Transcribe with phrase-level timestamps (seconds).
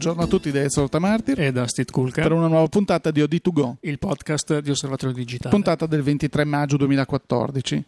[0.00, 3.20] Buongiorno a tutti da Ezio Tamartir e da Steve Kulka per una nuova puntata di
[3.20, 5.54] OD2Go, il podcast di Osservatorio Digitale.
[5.54, 7.84] Puntata del 23 maggio 2014.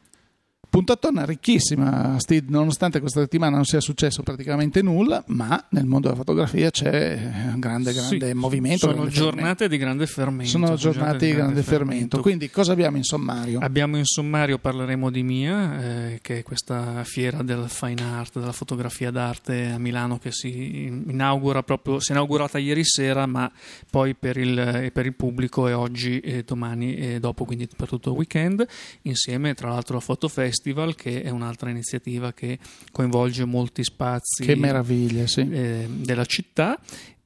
[0.72, 6.18] Puntatona ricchissima, Steve, nonostante questa settimana non sia successo praticamente nulla, ma nel mondo della
[6.18, 8.78] fotografia c'è un grande, grande sì, movimento.
[8.78, 9.68] Sono grande giornate fermento.
[9.68, 10.50] di grande fermento.
[10.50, 11.66] Sono giornate di grande fermento.
[11.66, 12.20] fermento.
[12.22, 13.58] Quindi cosa abbiamo in sommario?
[13.60, 18.52] Abbiamo in sommario, parleremo di MIA, eh, che è questa fiera del fine art, della
[18.52, 23.52] fotografia d'arte a Milano che si inaugura proprio, si è inaugurata ieri sera, ma
[23.90, 28.08] poi per il, per il pubblico è oggi e domani e dopo, quindi per tutto
[28.08, 28.66] il weekend,
[29.02, 30.28] insieme tra l'altro a Foto
[30.62, 32.58] Festival che è un'altra iniziativa che
[32.92, 34.44] coinvolge molti spazi
[35.26, 35.40] sì.
[35.40, 36.78] eh, della città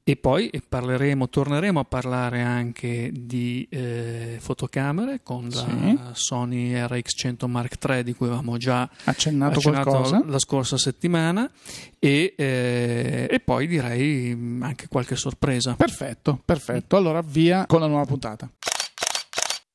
[0.03, 5.99] e poi parleremo, torneremo a parlare anche di eh, fotocamere con la Sì.
[6.13, 10.23] Sony RX100 Mark III di cui avevamo già Accennato, accennato qualcosa?
[10.25, 11.51] la scorsa settimana
[11.99, 15.75] e, eh, e poi direi anche qualche sorpresa.
[15.75, 16.95] Perfetto, perfetto.
[16.95, 18.49] Allora via con la nuova puntata.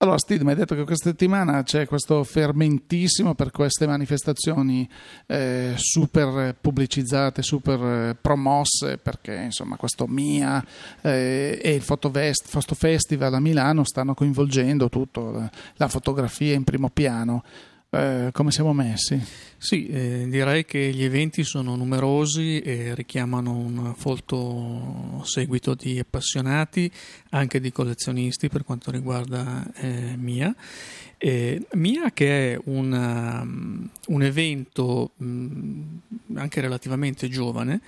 [0.02, 4.88] Allora, Steve, mi hai detto che questa settimana c'è questo fermentissimo per queste manifestazioni
[5.26, 10.64] eh, super pubblicizzate, super eh, promosse, perché insomma questo MIA
[11.02, 16.64] eh, e il Fotovest, Foto Festival a Milano stanno coinvolgendo tutto, la, la fotografia in
[16.64, 17.44] primo piano.
[17.94, 19.22] Eh, come siamo messi?
[19.58, 26.90] Sì, eh, direi che gli eventi sono numerosi e richiamano un folto seguito di appassionati,
[27.32, 30.54] anche di collezionisti per quanto riguarda eh, Mia.
[31.18, 35.82] Eh, Mia che è una, un evento mh,
[36.36, 37.82] anche relativamente giovane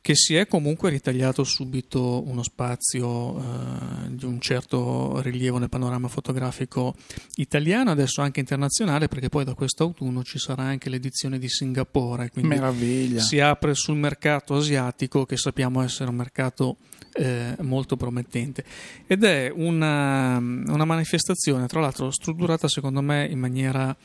[0.00, 6.08] che si è comunque ritagliato subito uno spazio eh, di un certo rilievo nel panorama
[6.08, 6.94] fotografico
[7.36, 12.54] italiano, adesso anche internazionale, perché poi da quest'autunno ci sarà anche l'edizione di Singapore, quindi
[12.54, 13.20] Meraviglia.
[13.20, 16.76] si apre sul mercato asiatico che sappiamo essere un mercato
[17.18, 18.64] eh, molto promettente
[19.06, 23.96] ed è una, una, manifestazione tra l'altro strutturata secondo me in maniera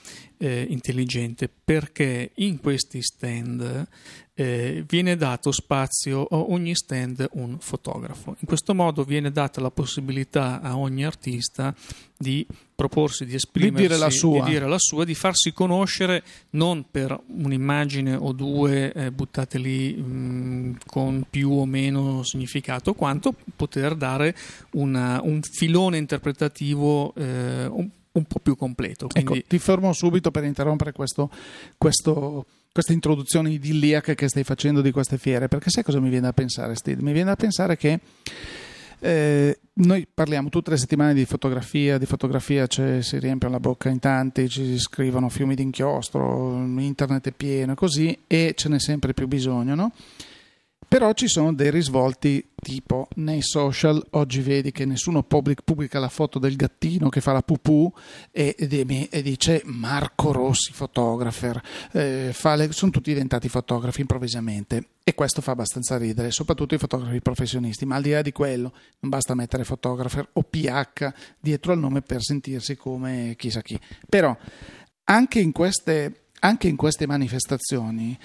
[0.43, 3.87] eh, intelligente perché in questi stand
[4.33, 8.35] eh, viene dato spazio a ogni stand un fotografo.
[8.39, 11.73] In questo modo viene data la possibilità a ogni artista
[12.17, 12.45] di
[12.75, 16.87] proporsi, di esprimersi, di dire la sua, di, dire la sua, di farsi conoscere non
[16.91, 23.95] per un'immagine o due eh, buttate lì mh, con più o meno significato, quanto poter
[23.95, 24.35] dare
[24.71, 29.07] una, un filone interpretativo eh, un, un, po' più completo.
[29.07, 29.39] Quindi...
[29.39, 31.29] Ecco, ti fermo subito per interrompere questo,
[31.77, 36.25] questo questa introduzione idilliaca che stai facendo di queste fiere, perché sai cosa mi viene
[36.25, 37.03] da pensare, Steve?
[37.03, 37.99] Mi viene da pensare che
[38.99, 43.89] eh, noi parliamo tutte le settimane di fotografia, di fotografia cioè, si riempiono la bocca
[43.89, 49.13] in tanti, ci scrivono fiumi d'inchiostro, internet è pieno e così, e ce n'è sempre
[49.13, 49.91] più bisogno, no?
[50.93, 56.37] Però ci sono dei risvolti tipo nei social, oggi vedi che nessuno pubblica la foto
[56.37, 57.91] del gattino che fa la pupù
[58.29, 61.59] e, e, dice Marco Rossi fotografer,
[61.93, 64.89] eh, le, sono tutti diventati fotografi improvvisamente.
[65.03, 68.71] E questo fa abbastanza ridere, soprattutto i fotografi professionisti, ma al di là di quello
[68.99, 73.79] non basta mettere fotografer o PH dietro al nome per sentirsi come chissà chi.
[74.07, 74.37] Però
[75.05, 78.17] anche in queste anche in queste manifestazioni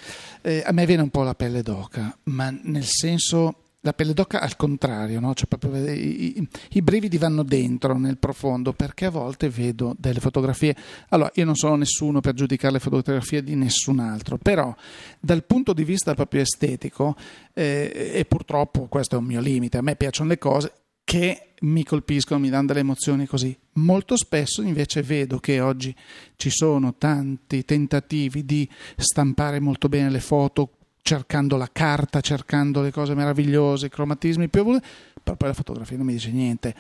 [0.43, 4.41] eh, a me viene un po' la pelle d'oca, ma nel senso la pelle d'oca
[4.41, 5.35] al contrario, no?
[5.35, 10.19] cioè proprio, i, i, i, brividi vanno dentro nel profondo perché a volte vedo delle
[10.19, 10.75] fotografie.
[11.11, 14.75] Allora, io non sono nessuno per giudicare le fotografie di nessun altro, però
[15.21, 17.15] dal punto di vista proprio estetico,
[17.55, 20.73] eh, e purtroppo questo è un mio limite, a me piacciono le cose
[21.09, 23.57] che mi colpiscono, mi danno delle emozioni così.
[23.77, 25.97] Molto spesso invece vedo che oggi
[26.37, 30.71] ci sono tanti tentativi di stampare molto bene le foto,
[31.01, 34.87] cercando la carta, cercando le cose meravigliose, i cromatismi più evoluti,
[35.23, 36.75] però poi la fotografia non mi dice niente.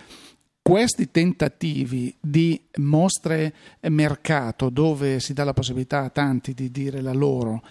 [0.60, 7.14] Questi tentativi di mostre mercato dove si dà la possibilità a tanti di dire la
[7.14, 7.62] loro,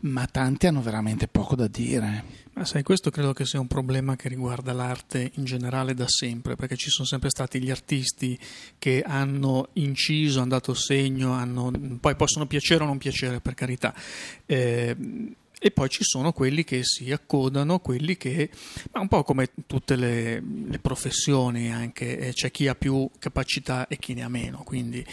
[0.00, 2.42] ma tanti hanno veramente poco da dire.
[2.56, 6.54] Ma sai, questo credo che sia un problema che riguarda l'arte in generale da sempre,
[6.54, 8.38] perché ci sono sempre stati gli artisti
[8.78, 13.92] che hanno inciso, hanno dato segno, hanno, poi possono piacere o non piacere, per carità.
[14.46, 14.96] Eh,
[15.58, 18.50] e poi ci sono quelli che si accodano, quelli che,
[18.92, 23.86] ma un po' come tutte le, le professioni, anche eh, c'è chi ha più capacità
[23.88, 24.62] e chi ne ha meno.
[24.64, 25.04] Quindi,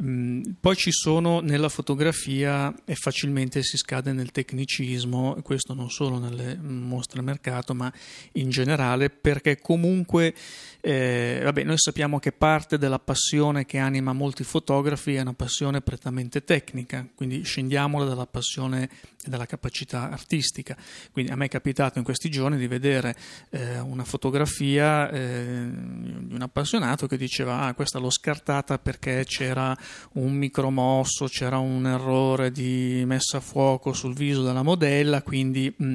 [0.00, 6.18] mh, poi ci sono nella fotografia e facilmente si scade nel tecnicismo, questo non solo
[6.18, 7.92] nelle mostre mercato, ma
[8.32, 10.34] in generale, perché comunque
[10.80, 15.80] eh, vabbè, noi sappiamo che parte della passione che anima molti fotografi è una passione
[15.80, 18.88] prettamente tecnica, quindi scendiamola dalla passione
[19.26, 20.76] e dalla capacità artistica.
[21.12, 23.14] Quindi a me è capitato in questi giorni di vedere
[23.50, 29.76] eh, una fotografia eh, di un appassionato che diceva ah questa l'ho scartata perché c'era
[30.12, 35.94] un micromosso, c'era un errore di messa a fuoco sul viso della modella, quindi mh,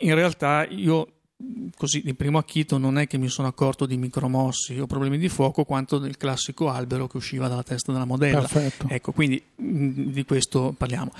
[0.00, 1.15] in realtà io
[1.76, 5.28] così di primo acchito non è che mi sono accorto di micromossi o problemi di
[5.28, 8.40] fuoco quanto del classico albero che usciva dalla testa della modella.
[8.40, 8.86] Perfetto.
[8.88, 11.12] Ecco, quindi di questo parliamo.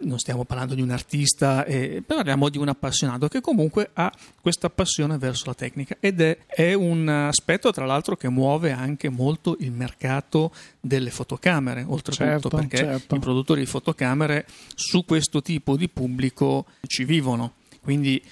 [0.00, 4.68] Non stiamo parlando di un artista, eh, parliamo di un appassionato che comunque ha questa
[4.68, 9.56] passione verso la tecnica ed è, è un aspetto tra l'altro che muove anche molto
[9.60, 13.14] il mercato delle fotocamere, oltretutto Certo, perché certo.
[13.14, 17.54] i produttori di fotocamere su questo tipo di pubblico ci vivono.
[17.80, 18.22] Quindi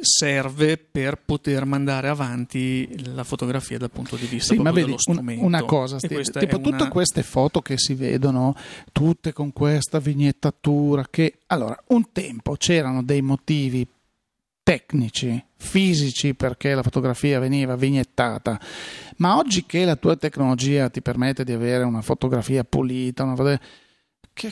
[0.00, 4.98] serve per poter mandare avanti la fotografia dal punto di vista Sì, ma vedi, dello
[4.98, 5.44] strumento.
[5.44, 8.54] una cosa, Steve, tipo è tutte una- queste foto che si vedono,
[8.92, 13.86] tutte con questa vignettatura, che allora, un tempo c'erano dei motivi
[14.62, 18.60] tecnici, fisici perché la fotografia veniva vignettata,
[19.16, 23.58] ma oggi che la tua tecnologia ti permette di avere una fotografia pulita, una foto-
[24.32, 24.50] che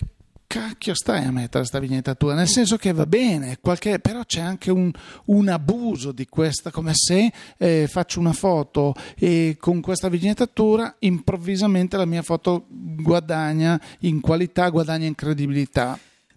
[0.48, 2.34] cacchio stai a mettere questa vignettatura?
[2.34, 4.90] Nel senso che va bene, qualche- però c'è anche un,
[5.26, 11.96] un abuso di questa, come se eh, faccio una foto e con questa vignettatura improvvisamente
[11.96, 15.96] la mia foto guadagna in qualità, guadagna in credibilità.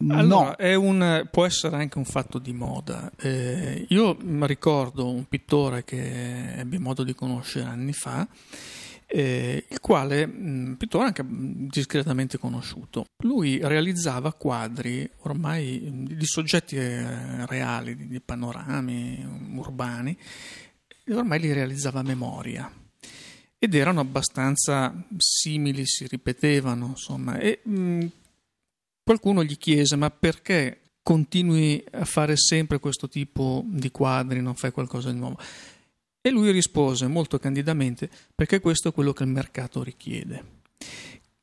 [0.10, 3.12] Allora, no, è un- può essere anche un fatto di moda.
[3.20, 8.28] Eh, io mi ricordo un pittore che ebbi modo di conoscere anni fa,
[9.14, 16.26] eh, il quale, un pittore anche mh, discretamente conosciuto, lui realizzava quadri ormai mh, di
[16.26, 20.18] soggetti eh, reali, di, panorami urbani,
[21.04, 22.72] e ormai li realizzava a memoria.
[23.60, 27.38] Ed erano abbastanza simili, si ripetevano, insomma.
[27.38, 28.06] E, mh,
[29.04, 34.72] qualcuno gli chiese: Ma perché continui a fare sempre questo tipo di quadri, non fai
[34.72, 35.38] qualcosa di nuovo?
[36.22, 40.60] E lui rispose molto candidamente: Perché questo è quello che il mercato richiede.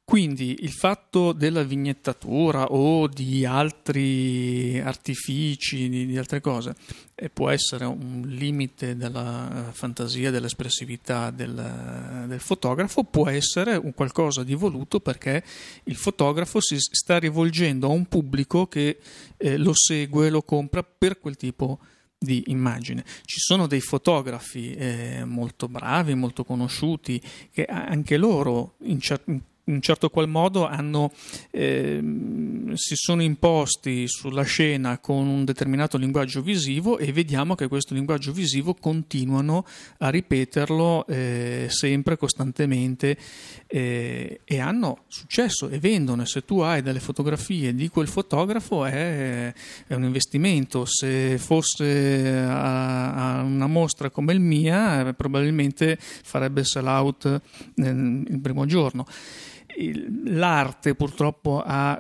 [0.09, 6.75] Quindi il fatto della vignettatura o di altri artifici, di, di altre cose,
[7.15, 13.93] eh, può essere un limite della eh, fantasia, dell'espressività del, del fotografo, può essere un
[13.93, 15.45] qualcosa di voluto perché
[15.85, 19.01] il fotografo si sta rivolgendo a un pubblico che
[19.37, 21.98] eh, lo segue, lo compra per quel tipo di
[22.47, 23.05] immagine.
[23.25, 27.21] Ci sono dei fotografi eh, molto bravi, molto conosciuti,
[27.53, 31.13] che anche loro in, cer- in un certo qual modo hanno,
[31.51, 37.95] ehm, si sono imposti sulla scena con un determinato linguaggio visivo e vediamo che questo
[37.95, 39.65] linguaggio visivo continuano
[39.99, 43.17] a ripeterlo eh, sempre, costantemente
[43.67, 46.25] eh, e hanno successo e vendono.
[46.25, 49.53] Se tu hai delle fotografie di quel fotografo è,
[49.87, 50.85] è un investimento.
[50.87, 57.89] Se fosse a, a una mostra come il mia, eh, probabilmente farebbe sell out eh,
[57.89, 59.07] il primo giorno
[60.25, 61.99] l'arte purtroppo ha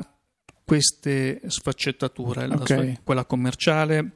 [0.64, 2.64] queste sfaccettature, la Ok.
[2.64, 4.10] sfa- quella commerciale,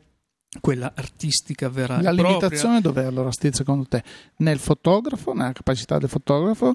[0.60, 4.02] quella artistica vera la limitazione dov'è allora, Steve, secondo te?
[4.36, 6.74] Nel fotografo, nella capacità del fotografo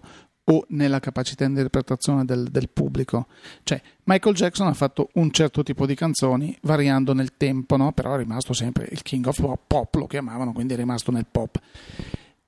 [0.49, 3.27] o nella capacità di interpretazione del, del pubblico?
[3.63, 7.91] Cioè, Michael Jackson ha fatto un certo tipo di canzoni variando nel tempo, no?
[7.91, 11.27] però è rimasto sempre il king of pop, pop lo chiamavano, quindi è rimasto nel
[11.29, 11.59] pop.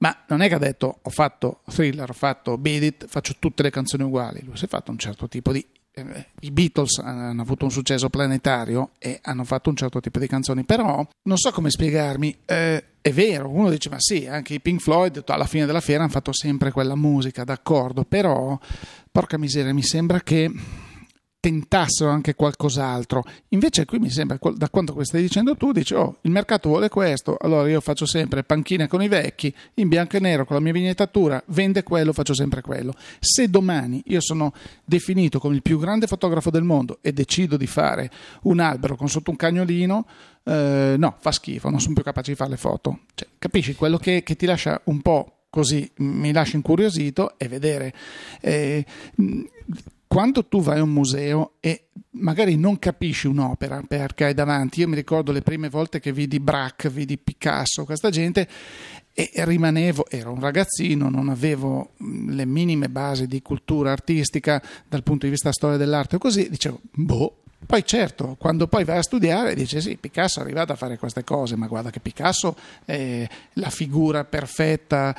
[0.02, 3.64] Ma non è che ha detto ho fatto thriller, ho fatto beat it, faccio tutte
[3.64, 4.42] le canzoni uguali.
[4.44, 5.66] Lui si è fatto un certo tipo di.
[5.92, 10.28] eh, I Beatles hanno avuto un successo planetario e hanno fatto un certo tipo di
[10.28, 12.38] canzoni, però non so come spiegarmi.
[12.46, 16.04] eh, è vero, uno dice: Ma sì, anche i Pink Floyd alla fine della fiera
[16.04, 18.58] hanno fatto sempre quella musica, d'accordo, però
[19.12, 20.50] porca miseria, mi sembra che
[21.40, 23.24] tentassero anche qualcos'altro.
[23.50, 27.38] Invece qui mi sembra, da quanto stai dicendo tu, dici, oh, il mercato vuole questo,
[27.40, 30.74] allora io faccio sempre panchine con i vecchi, in bianco e nero, con la mia
[30.74, 32.94] vignettatura, vende quello, faccio sempre quello.
[33.20, 34.54] Se domani io sono
[34.84, 38.12] definito come il più grande fotografo del mondo e decido di fare
[38.44, 40.06] un albero con sotto un cagnolino,
[40.44, 43.00] eh, no, fa schifo, non sono più capace di fare le foto.
[43.16, 43.76] Cioè, capisci?
[43.76, 47.94] Quello che, che ti lascia un po' così, mi lascia incuriosito è vedere...
[48.42, 48.86] Eh,
[50.10, 54.88] quando tu vai a un museo e magari non capisci un'opera perché hai davanti, io
[54.88, 58.48] mi ricordo le prime volte che vidi Braque, vidi Picasso, questa gente,
[59.14, 65.26] e rimanevo, ero un ragazzino, non avevo le minime basi di cultura artistica dal punto
[65.26, 67.36] di vista storia dell'arte così, dicevo, boh.
[67.64, 71.24] Poi certo, quando poi vai a studiare dice sì, Picasso è arrivato a fare queste
[71.24, 75.16] cose, ma guarda che Picasso è la figura perfetta,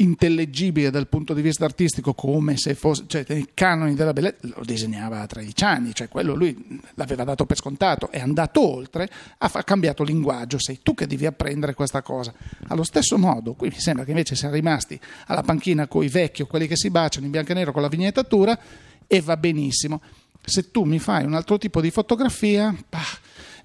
[0.00, 4.62] intellegibile dal punto di vista artistico come se fosse, cioè nei canoni della bellezza, lo
[4.64, 9.48] disegnava a 13 anni, cioè quello lui l'aveva dato per scontato, è andato oltre, ha
[9.64, 12.32] cambiato linguaggio, sei tu che devi apprendere questa cosa.
[12.68, 16.42] Allo stesso modo, qui mi sembra che invece siamo rimasti alla panchina con i vecchi
[16.42, 18.56] o quelli che si baciano in bianco e nero con la vignettatura
[19.04, 20.00] e va benissimo.
[20.44, 23.18] Se tu mi fai un altro tipo di fotografia, bah,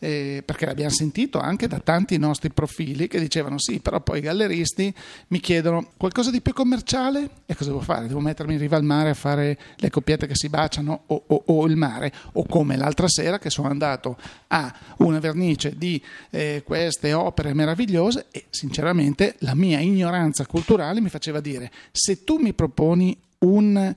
[0.04, 4.22] eh, perché l'abbiamo sentito anche da tanti nostri profili che dicevano sì, però poi i
[4.22, 4.94] galleristi
[5.28, 8.08] mi chiedono qualcosa di più commerciale e cosa devo fare?
[8.08, 11.44] Devo mettermi in riva al mare a fare le coppiette che si baciano o, o,
[11.46, 14.18] o il mare o come l'altra sera che sono andato
[14.48, 21.10] a una vernice di eh, queste opere meravigliose e sinceramente la mia ignoranza culturale mi
[21.10, 23.96] faceva dire se tu mi proponi un,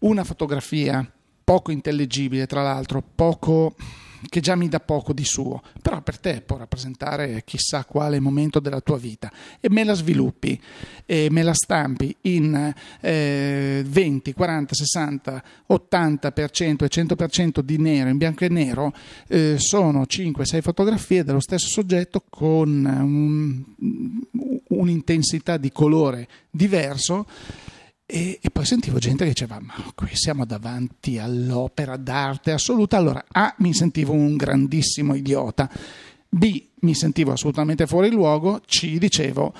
[0.00, 1.10] una fotografia
[1.42, 3.74] poco intelligibile tra l'altro, poco
[4.28, 8.60] che già mi dà poco di suo, però per te può rappresentare chissà quale momento
[8.60, 9.30] della tua vita
[9.60, 10.60] e me la sviluppi
[11.04, 18.16] e me la stampi in eh, 20, 40, 60, 80% e 100% di nero, in
[18.16, 18.92] bianco e nero,
[19.28, 23.62] eh, sono 5-6 fotografie dello stesso soggetto con un,
[24.68, 27.26] un'intensità di colore diverso
[28.08, 32.96] e, e, poi sentivo gente che diceva: Ma qui siamo davanti all'opera d'arte assoluta.
[32.96, 35.68] Allora, A, mi sentivo un grandissimo idiota,
[36.28, 39.52] B, mi sentivo assolutamente fuori luogo, C, dicevo.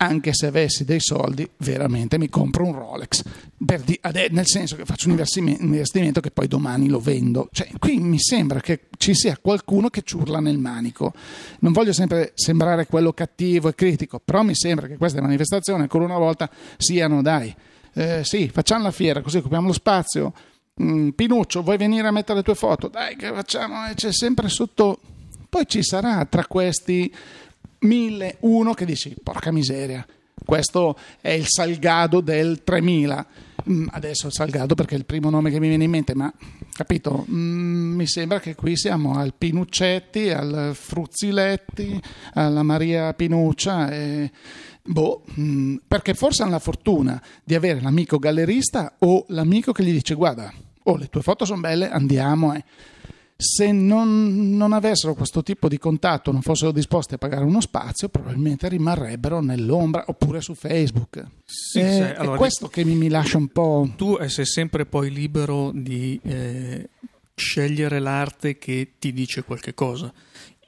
[0.00, 3.24] Anche se avessi dei soldi, veramente mi compro un Rolex,
[3.56, 3.98] di,
[4.30, 5.20] nel senso che faccio un
[5.58, 7.48] investimento che poi domani lo vendo.
[7.50, 11.12] Cioè, qui mi sembra che ci sia qualcuno che ciurla nel manico.
[11.60, 16.04] Non voglio sempre sembrare quello cattivo e critico, però mi sembra che queste manifestazioni ancora
[16.04, 17.52] una volta siano, dai,
[17.94, 20.32] eh, sì, facciamo la fiera, così occupiamo lo spazio.
[20.80, 22.86] Mm, Pinuccio, vuoi venire a mettere le tue foto?
[22.86, 23.88] Dai, che facciamo?
[23.88, 25.00] E c'è sempre sotto.
[25.48, 27.12] Poi ci sarà tra questi
[27.80, 30.06] mille uno che dici, porca miseria,
[30.44, 33.26] questo è il Salgado del 3000.
[33.70, 36.32] Mm, adesso Salgado perché è il primo nome che mi viene in mente, ma
[36.72, 37.26] capito?
[37.30, 42.00] Mm, mi sembra che qui siamo al Pinuccetti, al Fruzziletti,
[42.34, 43.90] alla Maria Pinuccia.
[43.90, 44.30] E
[44.88, 49.92] Boh, mm, perché forse hanno la fortuna di avere l'amico gallerista o l'amico che gli
[49.92, 50.50] dice guarda,
[50.84, 52.54] oh, le tue foto sono belle, andiamo.
[52.54, 52.64] Eh.
[53.40, 58.08] Se non, non, avessero questo tipo di contatto, non fossero disposti a pagare uno spazio,
[58.08, 61.24] probabilmente rimarrebbero nell'ombra oppure su Facebook.
[61.44, 63.88] Sì, eh, è, allora, è questo che mi, mi, lascia un po'...
[63.94, 66.88] Tu sei sempre poi libero di eh,
[67.36, 70.12] scegliere l'arte che ti dice qualche cosa.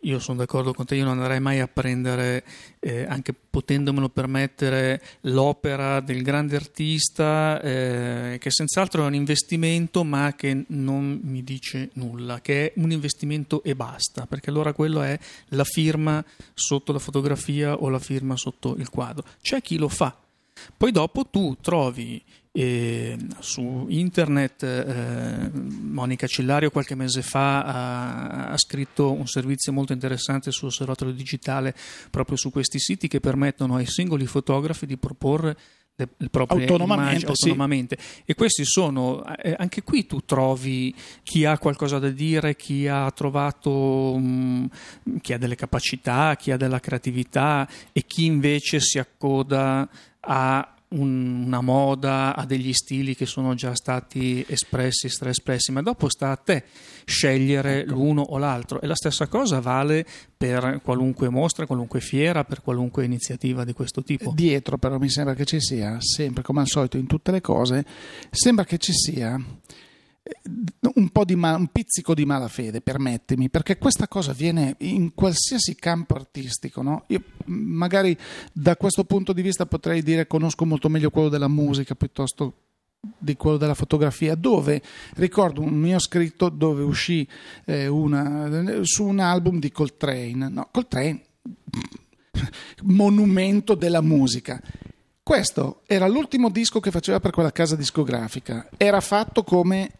[0.05, 2.43] Io sono d'accordo con te, io non andrei mai a prendere,
[2.79, 10.35] eh, anche potendomelo permettere, l'opera del grande artista, eh, che senz'altro è un investimento, ma
[10.35, 15.19] che non mi dice nulla, che è un investimento e basta, perché allora quello è
[15.49, 19.25] la firma sotto la fotografia o la firma sotto il quadro.
[19.43, 20.17] C'è chi lo fa.
[20.77, 28.59] Poi dopo tu trovi e su internet eh, Monica Cillario qualche mese fa ha, ha,
[28.59, 31.77] scritto un servizio molto interessante sull'osservatorio digitale
[32.11, 35.57] proprio su questi siti che permettono ai singoli fotografi di proporre
[36.01, 37.99] le, le proprie autonomamente, immagini autonomamente.
[38.01, 38.23] Sì.
[38.25, 43.11] E questi sono, eh, anche qui tu trovi chi ha qualcosa da dire, chi ha
[43.11, 44.69] trovato, um,
[45.21, 49.89] chi ha delle capacità, chi ha della creatività e chi invece si accoda
[50.21, 56.31] a una moda, a degli stili che sono già stati espressi, straespressi, ma dopo sta
[56.31, 56.65] a te
[57.05, 57.93] scegliere ecco.
[57.93, 58.81] l'uno o l'altro.
[58.81, 60.05] E la stessa cosa vale
[60.37, 64.33] per qualunque mostra, qualunque fiera, per qualunque iniziativa di questo tipo.
[64.35, 67.85] Dietro però mi sembra che ci sia, sempre come al solito in tutte le cose,
[68.31, 69.41] sembra che ci sia
[70.95, 75.75] un, po di mal, un pizzico di malafede, permettimi, perché questa cosa viene in qualsiasi
[75.75, 76.83] campo artistico.
[76.83, 77.05] No?
[77.09, 78.17] Io magari
[78.53, 82.55] da questo punto di vista potrei dire conosco molto meglio quello della musica piuttosto
[83.17, 84.83] di quello della fotografia, dove
[85.15, 87.27] ricordo un mio scritto dove uscì
[87.65, 91.23] eh, una, su un album di Coltrane, no, Coltrane,
[92.83, 94.61] monumento della musica.
[95.23, 100.00] Questo era l'ultimo disco che faceva per quella casa discografica, era fatto come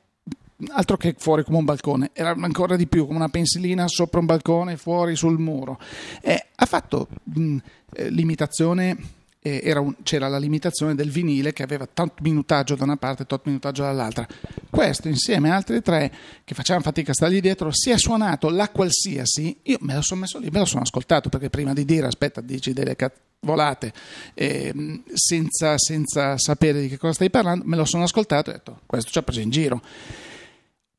[0.69, 4.27] altro che fuori come un balcone, era ancora di più come una pensilina sopra un
[4.27, 5.79] balcone, fuori sul muro.
[6.21, 7.57] Eh, ha fatto mh,
[7.95, 9.19] eh, l'imitazione.
[9.43, 13.27] Eh, un, c'era la limitazione del vinile che aveva tanto minutaggio da una parte e
[13.27, 14.27] tanto minutaggio dall'altra.
[14.69, 16.13] Questo insieme a altri tre
[16.45, 19.57] che facevano fatica a stargli dietro, si è suonato la qualsiasi.
[19.63, 22.43] Io me lo sono messo lì, me lo sono ascoltato perché prima di dire aspetta,
[22.43, 22.97] dici delle
[23.41, 23.93] volate
[24.35, 28.57] eh, senza, senza sapere di che cosa stai parlando, me lo sono ascoltato e ho
[28.57, 29.81] detto questo ci ha preso in giro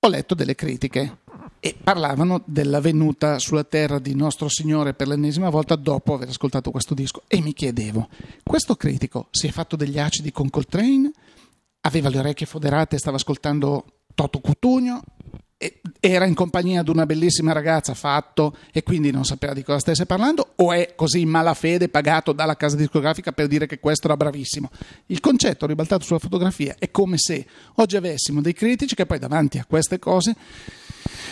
[0.03, 1.19] ho letto delle critiche
[1.59, 6.71] e parlavano della venuta sulla terra di nostro Signore per l'ennesima volta dopo aver ascoltato
[6.71, 8.09] questo disco e mi chiedevo,
[8.41, 11.11] questo critico si è fatto degli acidi con Coltrane?
[11.81, 15.03] Aveva le orecchie foderate e stava ascoltando Toto Cutugno?
[15.99, 20.05] Era in compagnia di una bellissima ragazza fatto e quindi non sapeva di cosa stesse
[20.05, 24.17] parlando o è così in malafede pagato dalla casa discografica per dire che questo era
[24.17, 24.69] bravissimo?
[25.07, 29.59] Il concetto ribaltato sulla fotografia è come se oggi avessimo dei critici che poi davanti
[29.59, 30.35] a queste cose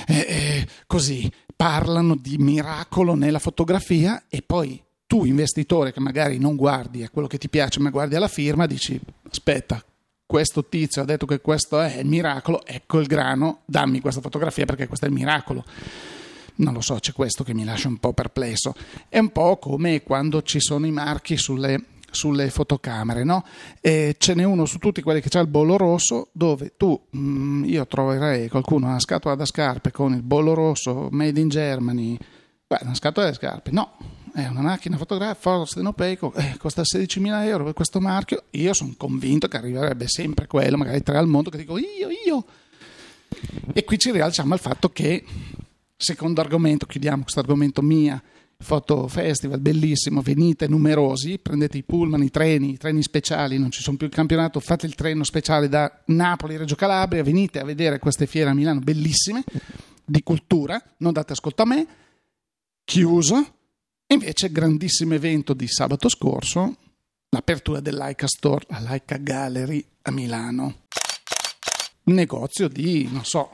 [0.07, 6.55] eh, eh, così parlano di miracolo nella fotografia e poi tu investitore che magari non
[6.55, 9.83] guardi a quello che ti piace ma guardi alla firma dici aspetta
[10.29, 14.63] questo tizio ha detto che questo è il miracolo, ecco il grano, dammi questa fotografia
[14.65, 15.65] perché questo è il miracolo.
[16.57, 18.75] Non lo so, c'è questo che mi lascia un po' perplesso.
[19.07, 23.43] È un po' come quando ci sono i marchi sulle, sulle fotocamere, no?
[23.81, 27.19] E ce n'è uno su tutti quelli che c'ha il bollo rosso, dove tu, mh,
[27.19, 32.15] mm, io troverei qualcuno una scatola da scarpe con il bollo rosso made in Germany,
[32.67, 33.97] beh, una scatola da scarpe, no,
[34.33, 38.93] è una macchina fotografica Ford Stenopeico, eh, costa 16.000 euro per questo marchio, io sono
[38.97, 42.45] convinto che arriverebbe sempre quello, magari tre al mondo, che dico io, io.
[43.73, 45.23] E qui ci rialziamo al fatto che,
[45.95, 48.21] secondo argomento, chiudiamo questo argomento mia,
[48.61, 53.81] foto festival bellissimo, venite numerosi, prendete i pullman, i treni, i treni speciali, non ci
[53.81, 57.99] sono più il campionato, fate il treno speciale da Napoli, Reggio Calabria, venite a vedere
[57.99, 59.43] queste fiere a Milano bellissime,
[60.03, 61.87] di cultura, non date ascolto a me,
[62.83, 63.58] chiuso,
[64.11, 66.77] Invece, grandissimo evento di sabato scorso,
[67.29, 70.85] l'apertura dell'Aica Store, la Laika Gallery a Milano.
[72.05, 73.51] Un negozio di, non so,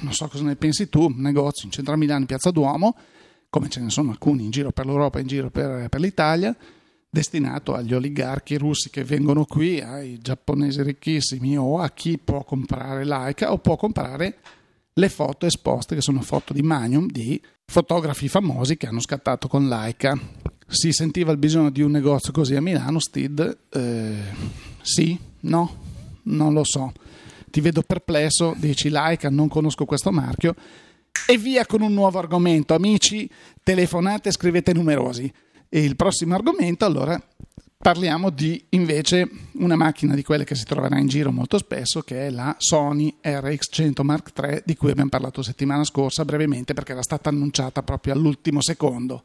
[0.00, 2.94] non so cosa ne pensi tu, un negozio in centro a Milano, in Piazza Duomo,
[3.48, 6.54] come ce ne sono alcuni in giro per l'Europa in giro per, per l'Italia,
[7.08, 13.04] destinato agli oligarchi russi che vengono qui, ai giapponesi ricchissimi o a chi può comprare
[13.04, 14.36] l'Aica o può comprare
[14.92, 19.68] le foto esposte, che sono foto di Magnum, di fotografi famosi che hanno scattato con
[19.68, 20.18] Leica.
[20.66, 23.58] Si sentiva il bisogno di un negozio così a Milano, Stid?
[23.70, 24.22] Eh,
[24.82, 25.18] sì?
[25.40, 25.82] No?
[26.24, 26.92] Non lo so.
[27.50, 30.54] Ti vedo perplesso, dici Leica, non conosco questo marchio.
[31.26, 32.74] E via con un nuovo argomento.
[32.74, 33.28] Amici,
[33.62, 35.32] telefonate scrivete numerosi.
[35.68, 37.20] E il prossimo argomento, allora,
[37.84, 42.28] Parliamo di invece una macchina di quelle che si troverà in giro molto spesso, che
[42.28, 47.02] è la Sony RX100 Mark III, di cui abbiamo parlato settimana scorsa brevemente perché era
[47.02, 49.24] stata annunciata proprio all'ultimo secondo.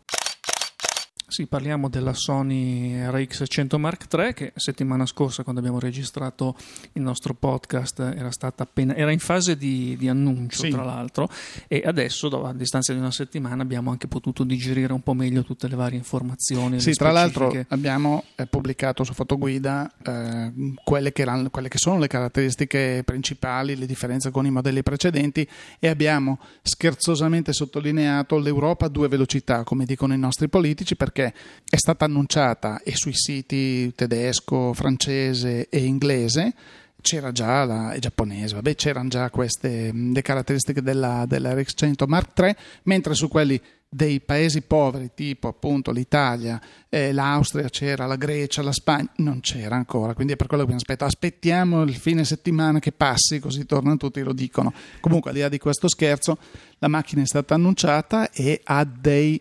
[1.30, 6.56] Sì, parliamo della Sony RX100 Mark III che settimana scorsa quando abbiamo registrato
[6.94, 10.70] il nostro podcast era, stata appena, era in fase di, di annuncio sì.
[10.70, 11.30] tra l'altro
[11.68, 15.68] e adesso a distanza di una settimana abbiamo anche potuto digerire un po' meglio tutte
[15.68, 16.80] le varie informazioni.
[16.80, 20.52] Sì, tra l'altro abbiamo eh, pubblicato su Fotoguida eh,
[20.84, 25.48] quelle, che erano, quelle che sono le caratteristiche principali, le differenze con i modelli precedenti
[25.78, 31.34] e abbiamo scherzosamente sottolineato l'Europa a due velocità come dicono i nostri politici perché perché
[31.70, 36.54] è stata annunciata e sui siti tedesco, francese e inglese
[37.02, 42.56] c'era già la giapponese, vabbè, c'erano già queste le caratteristiche della, della RX100 Mark III,
[42.84, 48.74] mentre su quelli dei paesi poveri, tipo appunto l'Italia, eh, l'Austria c'era, la Grecia, la
[48.74, 51.10] Spagna, non c'era ancora, quindi è per quello che abbiamo aspettato.
[51.10, 54.74] Aspettiamo il fine settimana che passi, così tornano tutti e lo dicono.
[55.00, 56.38] Comunque, al di là di questo scherzo,
[56.80, 59.40] la macchina è stata annunciata e ha dei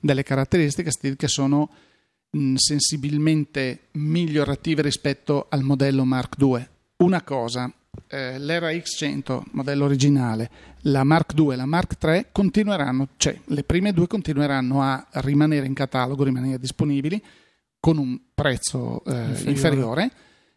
[0.00, 1.70] delle caratteristiche che sono
[2.54, 6.66] sensibilmente migliorative rispetto al modello Mark II.
[6.98, 7.72] Una cosa,
[8.06, 10.50] eh, l'era X100, modello originale,
[10.82, 15.66] la Mark II e la Mark III continueranno, cioè le prime due continueranno a rimanere
[15.66, 17.22] in catalogo, rimanere disponibili
[17.80, 20.10] con un prezzo eh, inferiore, inferiore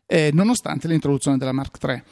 [0.06, 2.04] eh, nonostante l'introduzione della Mark III.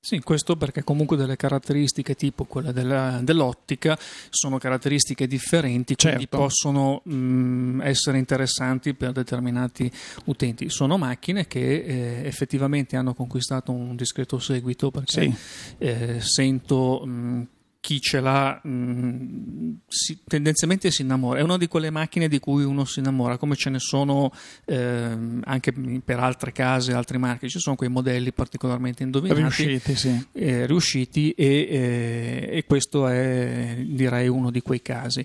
[0.00, 3.98] Sì, questo perché comunque delle caratteristiche tipo quelle della, dell'ottica
[4.30, 6.36] sono caratteristiche differenti, quindi certo.
[6.36, 9.90] possono mh, essere interessanti per determinati
[10.26, 10.70] utenti.
[10.70, 15.34] Sono macchine che eh, effettivamente hanno conquistato un discreto seguito perché sì.
[15.78, 17.46] eh, sento mh,
[17.80, 21.38] chi ce l'ha mh, mm, si, tendenzialmente si innamora.
[21.38, 24.32] È una di quelle macchine di cui uno si innamora, come ce ne sono
[24.64, 25.72] eh, anche
[26.04, 27.48] per altre case, altre marche.
[27.48, 30.26] Ci sono quei modelli particolarmente indovinati, riusciti, sì.
[30.32, 35.24] eh, riusciti e, eh, e questo è direi uno di quei casi.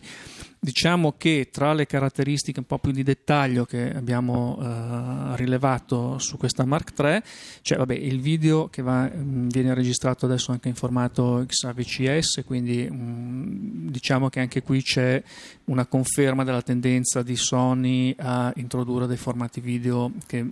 [0.63, 6.37] Diciamo che tra le caratteristiche un po' più di dettaglio che abbiamo uh, rilevato su
[6.37, 7.21] questa Mark III
[7.61, 12.87] c'è vabbè, il video che va, mm, viene registrato adesso anche in formato XAVCS, quindi
[12.89, 15.21] um, diciamo che anche qui c'è
[15.65, 20.49] una conferma della tendenza di Sony a introdurre dei formati video che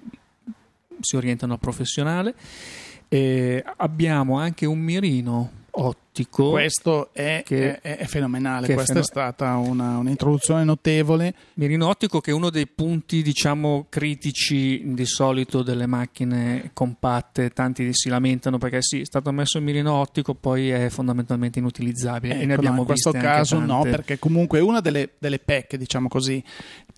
[0.99, 2.35] si orientano al professionale.
[3.07, 6.49] E abbiamo anche un mirino 8 ottico.
[6.51, 11.33] Questo è, Che- è- è fenomenale, che è questa feno- è stata una, un'introduzione notevole.
[11.55, 17.49] Mirino ottico che è uno dei punti, diciamo, critici di solito delle macchine compatte.
[17.51, 22.39] Tanti si lamentano perché sì, è stato messo il mirino ottico, poi è fondamentalmente inutilizzabile.
[22.39, 25.77] e ne Ecco, no, abbiamo in questo caso no, perché comunque una delle, delle pecche,
[25.77, 26.43] diciamo così,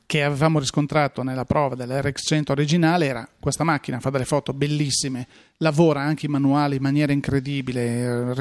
[0.06, 6.02] che avevamo riscontrato nella prova dell'RX100 originale era questa macchina fa delle foto bellissime, lavora
[6.02, 8.34] anche i manuali in maniera incredibile, eh,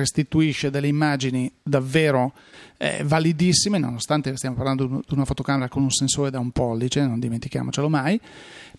[0.62, 2.32] restituisce delle immagini davvero
[2.76, 7.18] eh, validissime, nonostante stiamo parlando di una fotocamera con un sensore da un pollice, non
[7.18, 8.20] dimentichiamocelo mai,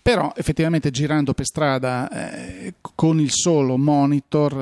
[0.00, 4.60] però effettivamente girando per strada eh, con il solo monitor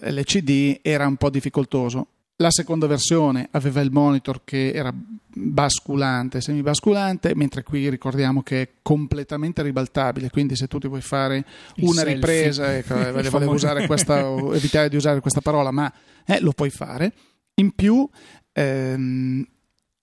[0.00, 2.06] eh, LCD era un po' difficoltoso.
[2.40, 8.68] La seconda versione aveva il monitor che era basculante, semibasculante, mentre qui ricordiamo che è
[8.80, 12.14] completamente ribaltabile, quindi se tu ti vuoi fare Il una selfie.
[12.14, 12.94] ripresa, ecco,
[13.30, 14.20] volevo usare questa,
[14.54, 15.92] evitare di usare questa parola, ma
[16.24, 17.12] eh, lo puoi fare.
[17.54, 18.08] In più
[18.52, 19.44] ehm,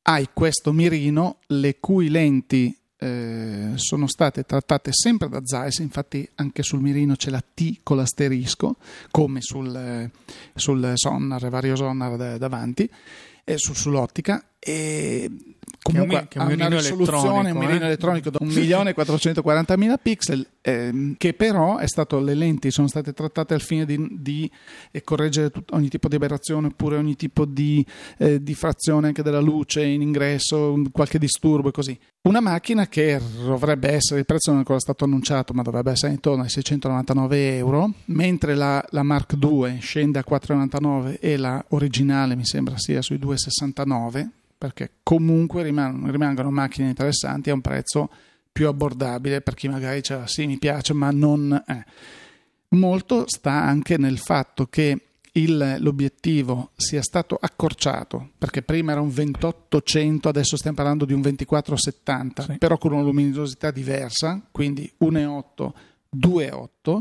[0.01, 6.63] hai questo mirino le cui lenti eh, sono state trattate sempre da Zeiss, infatti anche
[6.63, 8.77] sul mirino c'è la T con l'asterisco,
[9.11, 10.11] come sul, eh,
[10.53, 12.89] sul sonar, vario sonar da- davanti,
[13.43, 14.43] eh, su- sull'ottica.
[14.59, 15.29] E
[15.81, 17.87] comunque che è un ha una risoluzione, un elettronico, mirino eh?
[17.87, 23.61] elettronico da 1.440.000 pixel, ehm, che però è stato, le lenti sono state trattate al
[23.61, 24.49] fine di, di,
[24.91, 27.85] eh, correggere tut- ogni tipo di aberrazione oppure ogni tipo di
[28.17, 31.99] eh, diffrazione anche della luce in ingresso, un- qualche disturbo e così.
[32.23, 36.13] Una macchina che dovrebbe essere, il prezzo non è ancora stato annunciato, ma dovrebbe essere
[36.13, 42.35] intorno ai 699 euro, mentre la, la Mark II scende a 499 e la originale
[42.35, 48.09] mi sembra sia sui 269, perché comunque rimangono, rimangono macchine interessanti a un prezzo
[48.51, 51.63] più abbordabile per chi magari dice "Ah, sì mi piace ma non...
[51.67, 51.83] eh".
[52.69, 54.99] Molto sta anche nel fatto che
[55.33, 61.21] il- l'obiettivo sia stato accorciato perché prima era un 2800 adesso stiamo parlando di un
[61.21, 62.57] 2470 Sì.
[62.57, 65.73] però con una luminosità diversa quindi 1.8
[66.17, 66.99] 2.8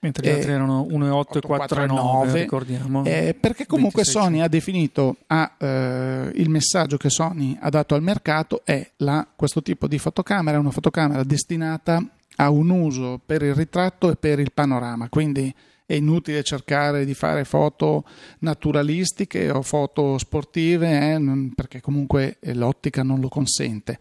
[0.00, 3.04] Mentre gli Eh, altri erano 1,8 e 4,9, 4,9, ricordiamo.
[3.04, 4.20] eh, perché comunque 2600.
[4.20, 9.26] Sony ha definito ha, eh, il messaggio che Sony ha dato al mercato è la,
[9.34, 12.00] questo tipo di fotocamera è una fotocamera destinata
[12.36, 15.52] a un uso per il ritratto e per il panorama quindi
[15.84, 18.04] è inutile cercare di fare foto
[18.40, 23.98] naturalistiche o foto sportive eh, perché comunque eh, l'ottica non lo consente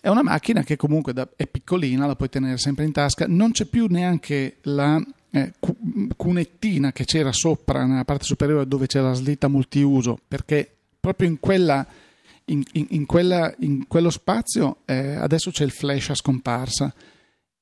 [0.00, 3.50] è una macchina che comunque da- è piccolina, la puoi tenere sempre in tasca, non
[3.52, 5.76] c'è più neanche la eh, cu-
[6.16, 11.38] cunettina che c'era sopra nella parte superiore dove c'era la slitta multiuso, perché proprio in,
[11.38, 11.86] quella,
[12.46, 16.94] in, in- quella- in quello spazio eh, adesso c'è il flash a scomparsa,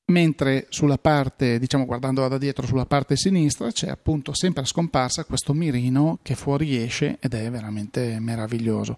[0.05, 5.25] mentre sulla parte, diciamo guardando da dietro sulla parte sinistra, c'è appunto sempre a scomparsa
[5.25, 8.97] questo mirino che fuoriesce ed è veramente meraviglioso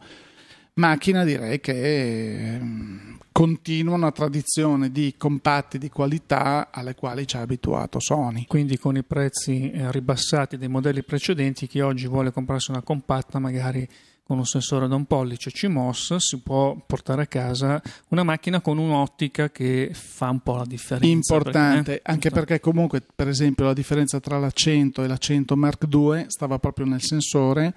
[0.79, 7.41] macchina direi che ehm, continua una tradizione di compatti di qualità alle quali ci ha
[7.41, 8.45] abituato Sony.
[8.47, 13.39] Quindi con i prezzi eh, ribassati dei modelli precedenti, chi oggi vuole comprarsi una compatta,
[13.39, 13.87] magari
[14.29, 18.77] con un sensore da un pollice CMOS, si può portare a casa una macchina con
[18.77, 21.07] un'ottica che fa un po' la differenza.
[21.07, 25.17] Importante, perché, eh, anche perché comunque per esempio la differenza tra la 100 e la
[25.17, 27.73] 100 Mark II stava proprio nel sensore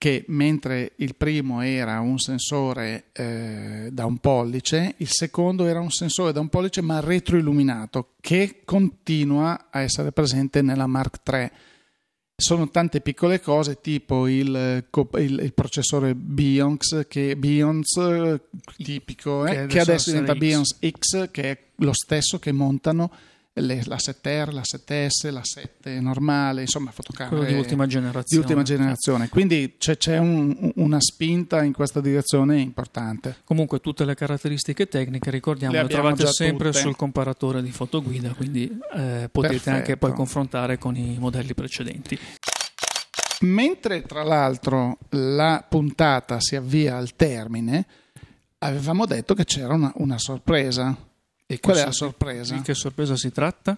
[0.00, 5.90] che mentre il primo era un sensore eh, da un pollice, il secondo era un
[5.90, 11.50] sensore da un pollice ma retroilluminato che continua a essere presente nella Mark III.
[12.34, 14.82] Sono tante piccole cose tipo il,
[15.18, 18.40] il- il processore Bionx che Bionz eh,
[18.82, 22.52] tipico eh, Che che adesso adesso diventa essere Bionz X che è lo stesso che
[22.52, 23.10] montano
[23.54, 28.42] le- la 7R, la 7S, la 7 normale, insomma fotocamere di ultima di generazione.
[28.44, 29.28] ultima generazione.
[29.28, 33.36] Quindi c'è, c'è un- una spinta in questa direzione importante.
[33.44, 36.80] Comunque tutte le caratteristiche tecniche, ricordiamo, Le le, trovate sempre tutte.
[36.82, 39.76] sul comparatore di fotoguida, quindi eh, potete Perfetto.
[39.76, 42.18] anche poi confrontare con i modelli precedenti.
[43.42, 47.86] Mentre tra l'altro la puntata si avvia al termine,
[48.58, 50.94] avevamo detto che c'era una, una sorpresa.
[51.50, 52.54] E Qual è la sor- sorpresa?
[52.54, 53.76] Di che sorpresa si tratta?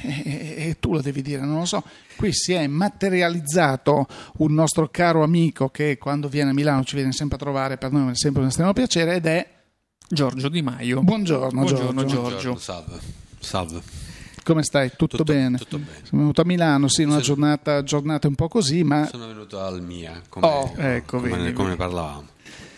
[0.00, 1.82] E, tu lo devi dire, non lo so.
[2.16, 4.06] Qui si è materializzato
[4.38, 7.90] un nostro caro amico che quando viene a Milano ci viene sempre a trovare, per
[7.90, 9.48] noi è sempre un estremo piacere, ed è
[10.08, 11.00] Giorgio Di Maio.
[11.02, 12.14] Buongiorno, Buongiorno, Giorgio.
[12.14, 12.20] Giorgio.
[12.20, 12.98] Buongiorno, salve.
[13.40, 13.80] Salve.
[14.44, 14.92] Come stai?
[14.96, 15.58] Tutto, bene?
[15.58, 15.98] Tutto bene.
[16.04, 19.82] Sono venuto a Milano, sì, una giornata, giornata un po' così, ma Sono venuto al
[19.82, 21.70] Mia, come, Oh, ecco, come, vedi, come vedi.
[21.70, 22.24] ne parlavamo.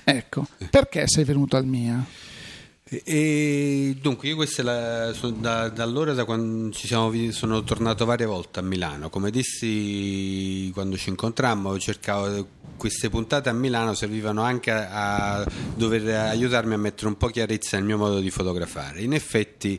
[0.04, 2.02] ecco, perché sei venuto al mia?
[2.92, 8.26] E, dunque, io questa la, da, da, allora, da quando ci siamo, sono tornato varie
[8.26, 9.10] volte a Milano.
[9.10, 16.08] Come dissi quando ci incontrammo, cercavo queste puntate a Milano servivano anche a, a dover
[16.08, 19.02] aiutarmi a mettere un po' chiarezza nel mio modo di fotografare.
[19.02, 19.78] In effetti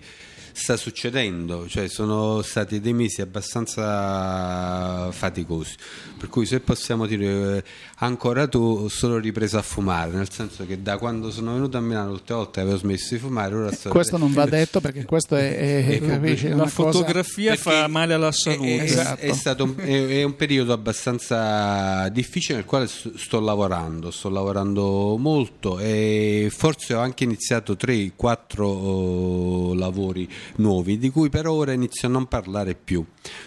[0.54, 5.76] sta succedendo, cioè sono stati dei mesi abbastanza faticosi,
[6.22, 7.64] per cui se possiamo dire eh,
[7.96, 11.82] ancora tu ho solo ripreso a fumare, nel senso che da quando sono venuto a
[11.82, 15.36] Milano l'ultima volta avevo smesso di fumare, ora sto Questo non va detto perché questo
[15.36, 18.78] è, è, è capisci, la fotografia fa male alla salute.
[18.78, 19.20] È, esatto.
[19.20, 25.80] è stato un, è, un periodo abbastanza difficile nel quale sto lavorando, sto lavorando molto
[25.80, 32.28] e forse ho anche iniziato 3-4 lavori nuovi, di cui per ora inizio a non
[32.28, 33.04] parlare più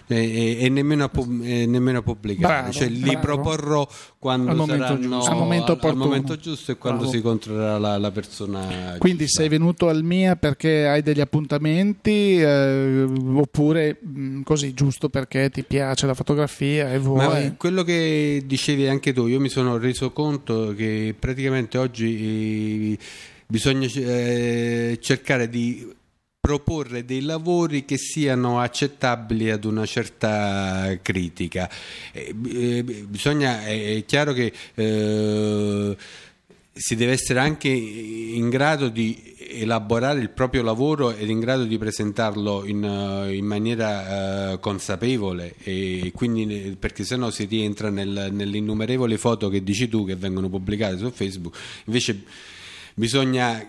[0.06, 3.06] e, e, e nemmeno, a pub, nemmeno, a pubblicare, bravo, cioè, bravo.
[3.06, 5.30] li proporrò quando al momento, saranno, giusto.
[5.30, 7.12] Al momento, al, al momento giusto e quando bravo.
[7.12, 8.96] si incontrerà la, la persona.
[8.98, 9.40] Quindi giusta.
[9.40, 15.62] sei venuto al MIA perché hai degli appuntamenti eh, oppure mh, così giusto perché ti
[15.62, 17.26] piace la fotografia e vuoi...
[17.26, 22.98] Ma quello che dicevi anche tu, io mi sono reso conto che praticamente oggi eh,
[23.46, 26.02] bisogna eh, cercare di
[26.44, 31.70] proporre dei lavori che siano accettabili ad una certa critica.
[32.12, 32.34] Eh,
[32.84, 35.96] bisogna, è chiaro che eh,
[36.70, 41.78] si deve essere anche in grado di elaborare il proprio lavoro ed in grado di
[41.78, 49.48] presentarlo in, in maniera uh, consapevole e quindi perché sennò si rientra nel, innumerevoli foto
[49.48, 52.22] che dici tu che vengono pubblicate su Facebook invece
[52.94, 53.66] bisogna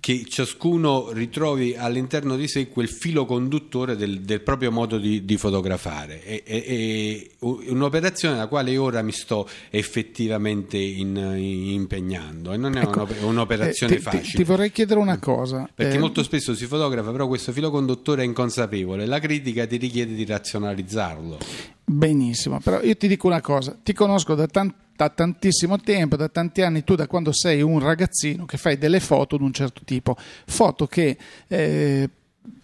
[0.00, 5.36] che ciascuno ritrovi all'interno di sé quel filo conduttore del, del proprio modo di, di
[5.36, 6.22] fotografare.
[6.22, 12.76] È, è, è, un'operazione alla quale ora mi sto effettivamente in, in, impegnando e non
[12.76, 14.22] è ecco, un'operazione eh, ti, facile.
[14.22, 15.68] Ti, ti, vorrei chiedere una cosa.
[15.72, 19.76] Perché eh, molto spesso si fotografa, però questo filo conduttore è inconsapevole, la critica ti
[19.76, 21.38] richiede di razionalizzarlo.
[21.84, 26.28] Benissimo, però io ti dico una cosa, ti conosco da tanto da tantissimo tempo, da
[26.28, 29.82] tanti anni, tu da quando sei un ragazzino che fai delle foto di un certo
[29.84, 31.16] tipo, foto che
[31.48, 32.08] eh,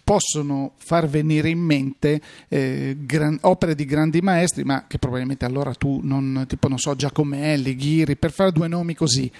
[0.03, 5.73] possono far venire in mente eh, gran, opere di grandi maestri, ma che probabilmente allora
[5.73, 9.31] tu non, tipo non so, Giacomelli, Ghiri, per fare due nomi così.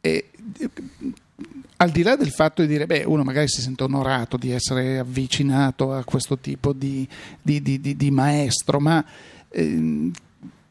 [0.00, 0.30] E,
[1.76, 4.98] al di là del fatto di dire, beh, uno magari si sente onorato di essere
[4.98, 7.06] avvicinato a questo tipo di,
[7.42, 9.04] di, di, di maestro, ma
[9.48, 10.10] eh,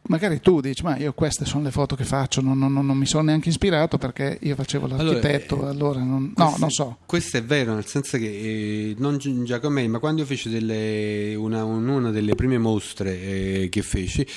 [0.04, 3.06] magari tu dici ma io queste sono le foto che faccio non, non, non mi
[3.06, 6.98] sono neanche ispirato perché io facevo l'architetto allora, allora non, no non so.
[7.06, 11.64] questo è vero nel senso che eh, non Giacomelli ma quando io feci delle, una,
[11.64, 14.28] una, delle prime mostre eh, che feci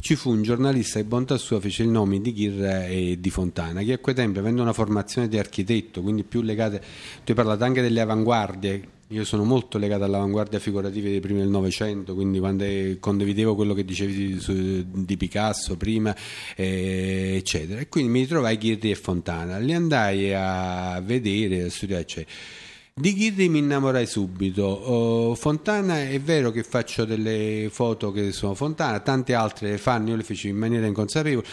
[0.00, 3.82] ci fu un giornalista che bontà sua fece il nome di Ghirra e di Fontana
[3.82, 6.80] che a quei tempi avendo una formazione di architetto quindi più legate
[7.22, 11.48] tu hai parlato anche delle avanguardie io sono molto legato all'avanguardia figurativa dei primi del
[11.48, 12.64] Novecento, quindi quando
[12.98, 16.16] condividevo quello che dicevi di, su, di Picasso prima,
[16.56, 17.80] eh, eccetera.
[17.80, 19.58] E quindi mi ritrovai Ghirri e Fontana.
[19.58, 22.34] Li andai a vedere, a studiare, eccetera.
[22.94, 24.62] Di Ghirri mi innamorai subito.
[24.62, 30.10] Oh, Fontana è vero che faccio delle foto che sono Fontana, tante altre le fanno,
[30.10, 31.46] io le feci in maniera inconsapevole.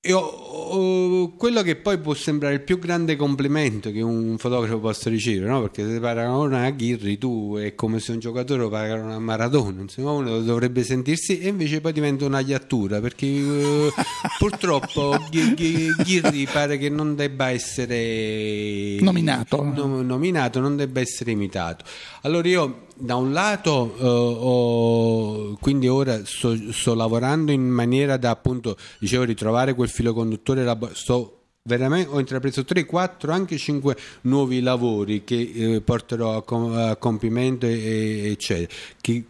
[0.00, 4.78] E ho, ho, quello che poi può sembrare il più grande complimento che un fotografo
[4.78, 5.62] possa ricevere, no?
[5.62, 9.80] perché se paragona a Ghirri tu è come se un giocatore lo paragona a Maradona,
[9.80, 13.92] insomma uno dovrebbe sentirsi e invece poi diventa una iattura perché uh,
[14.38, 19.64] purtroppo Ghirri pare che non debba essere nominato.
[19.64, 21.84] No, nominato, non debba essere imitato.
[22.22, 28.30] Allora io da un lato uh, ho, quindi ora sto, sto, lavorando in maniera da
[28.30, 34.60] appunto dicevo ritrovare quel filo conduttore sto veramente ho intrapreso 3, 4, anche 5 nuovi
[34.60, 38.74] lavori che eh, porterò a, com- a compimento e, eccetera.
[39.00, 39.24] Che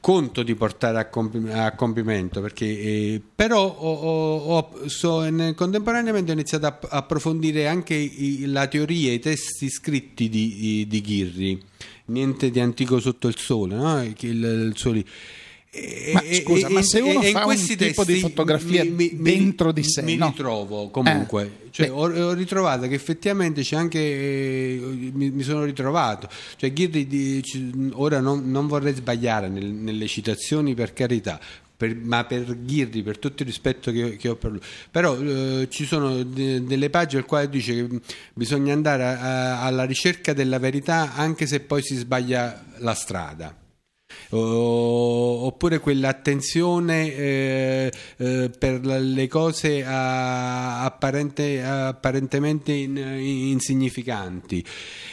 [0.00, 5.54] conto di portare a, compi- a compimento perché eh, però ho, ho, ho, so, nel,
[5.54, 11.62] contemporaneamente ho iniziato a, approfondire anche i, la teoria i testi scritti di, di Ghirri
[12.08, 14.02] niente di antico sotto il sole, no?
[14.02, 15.04] il, il sole.
[15.70, 19.70] E, ma scusa, e, ma se uno fa un tipo di fotografia mi, mi, dentro
[19.70, 20.28] di sé, mi no?
[20.28, 21.44] ritrovo comunque.
[21.44, 23.98] Eh, cioè, ho, ho, ritrovato che effettivamente c'è anche.
[23.98, 24.80] Eh,
[25.12, 26.28] mi, mi, sono ritrovato.
[26.56, 27.44] Cioè, Ghirri, di,
[27.92, 31.38] ora non, non, vorrei sbagliare nel, nelle citazioni, per carità.
[31.78, 34.60] Per, ma per Ghirri, per tutto il rispetto che, che ho per lui,
[34.90, 38.00] però eh, ci sono de, delle pagine al quale dice che
[38.34, 43.66] bisogna andare a, a, alla ricerca della verità anche se poi si sbaglia la strada.
[44.30, 54.64] Oppure quell'attenzione eh, eh, per le cose apparente, apparentemente in, insignificanti.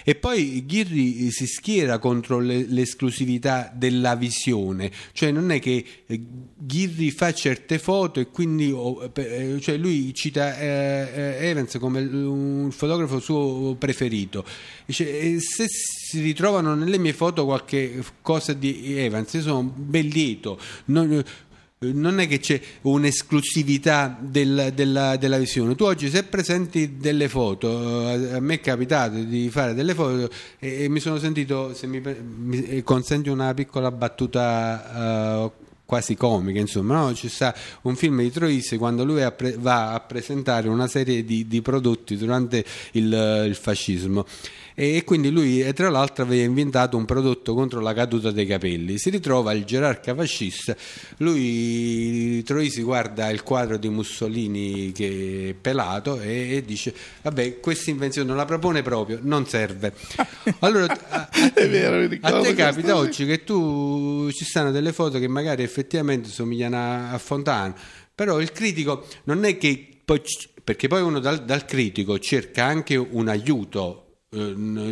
[0.03, 6.21] E poi Ghirri si schiera contro le, l'esclusività della visione, cioè non è che eh,
[6.57, 8.75] Ghirri fa certe foto e quindi
[9.13, 14.45] eh, cioè lui cita eh, Evans come un fotografo suo preferito.
[14.85, 20.59] Dice, se si ritrovano nelle mie foto qualche cosa di Evans, io sono ben lieto.
[20.85, 21.23] Non,
[21.79, 25.75] non è che c'è un'esclusività del, della, della, visione.
[25.75, 30.83] Tu oggi se presenti delle foto, a me è capitato di fare delle foto e,
[30.83, 37.01] e mi sono sentito, se mi, mi consenti una piccola battuta uh, quasi comica, insomma,
[37.01, 37.13] no?
[37.13, 39.21] ci sta un film di Troisi quando lui
[39.57, 44.25] va a presentare una serie di, di prodotti durante il, il fascismo
[44.77, 48.97] e quindi lui tra l'altro aveva inventato un prodotto contro la caduta dei capelli.
[48.97, 50.75] Si ritrova il gerarca fascista.
[51.17, 57.89] Lui Troisi guarda il quadro di Mussolini che è pelato e, e dice vabbè questa
[57.89, 59.93] invenzione non la propone proprio non serve.
[60.59, 61.29] Allora a,
[61.67, 67.11] vero, a te capita oggi che tu ci stanno delle foto che magari effettivamente somigliano
[67.11, 67.73] a, Fontana
[68.13, 70.21] però il critico non è che poi,
[70.63, 74.04] perché poi uno dal, dal critico cerca anche un aiuto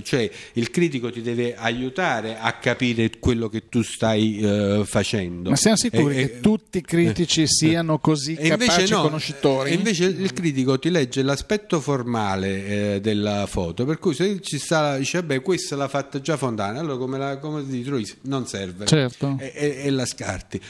[0.03, 5.49] cioè il critico ti deve aiutare a capire quello che tu stai uh, facendo.
[5.49, 9.01] Ma siamo sicuri e, che e, tutti i critici eh, siano così e capaci no,
[9.01, 9.73] conoscitori?
[9.73, 14.97] Invece il critico ti legge l'aspetto formale eh, della foto, per cui se ci sta,
[14.97, 18.85] dice, beh, questa l'ha fatta già Fontana, allora come, la, come ti trovi non serve
[18.85, 19.37] certo.
[19.39, 20.61] e la scarti.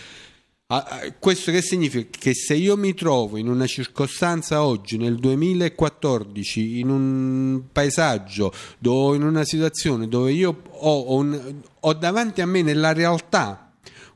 [1.19, 2.17] Questo che significa?
[2.17, 8.53] Che se io mi trovo in una circostanza oggi, nel 2014, in un paesaggio
[8.85, 13.71] o in una situazione dove io ho, un, ho davanti a me nella realtà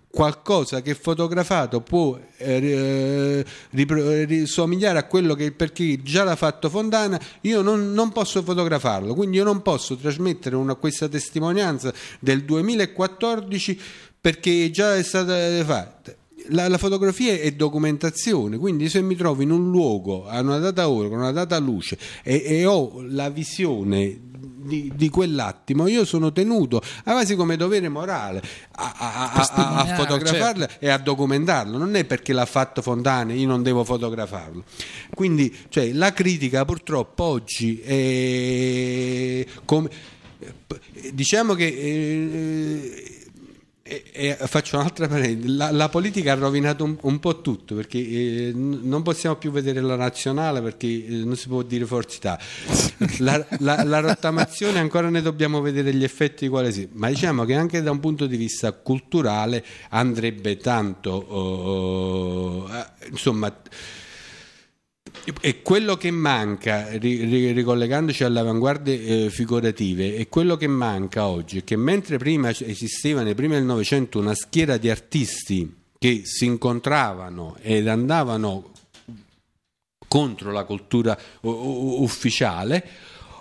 [0.10, 7.20] qualcosa che fotografato può eh, risomigliare a quello che per chi già l'ha fatto Fontana,
[7.42, 13.80] io non, non posso fotografarlo, quindi io non posso trasmettere una, questa testimonianza del 2014
[14.20, 16.16] perché già è stata fatta
[16.50, 20.90] la, la, fotografia è documentazione, quindi se mi trovo in un luogo a una data
[20.90, 24.20] ora, con una data luce e, e ho la visione
[24.68, 30.68] di, di, quell'attimo, io sono tenuto, quasi come dovere morale, a, a, a, a fotografarla
[30.68, 30.86] certo.
[30.86, 31.78] e a documentarlo.
[31.78, 34.64] Non è perché l'ha fatto Fontane, io non devo fotografarlo.
[35.16, 39.90] Quindi cioè, la critica purtroppo oggi è come,
[41.14, 41.66] diciamo che...
[41.66, 43.22] Eh,
[43.88, 48.52] e, faccio un'altra parentesi, la, la, politica ha rovinato un, un po' tutto perché eh,
[48.54, 52.38] non possiamo più vedere la nazionale perché eh, non si può dire Forza.
[53.20, 57.54] La, la, la, rottamazione ancora ne dobbiamo vedere gli effetti quali sì, ma diciamo che
[57.54, 63.54] anche da un punto di vista culturale andrebbe tanto, oh, oh, insomma
[65.42, 71.64] e quello che manca, ricollegandoci alle avanguardie eh, figurative, e quello che manca oggi è
[71.64, 77.58] che mentre prima esisteva, nei primi del Novecento, una schiera di artisti che si incontravano
[77.62, 78.72] ed andavano
[80.08, 82.88] contro la cultura ufficiale,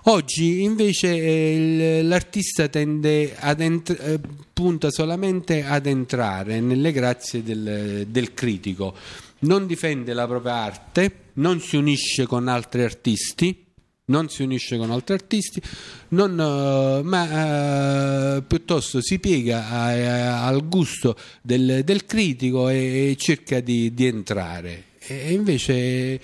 [0.05, 4.21] oggi invece eh, l'artista tende ad ent- eh,
[4.53, 8.95] punta solamente ad entrare nelle grazie del, del critico
[9.41, 13.65] non difende la propria arte, non si unisce con altri artisti,
[14.07, 15.61] non si unisce con altri artisti,
[16.09, 23.11] non, uh, ma uh, piuttosto si piega a, a, al gusto del, del critico e,
[23.11, 24.85] e cerca di, di entrare.
[25.09, 26.21] E invece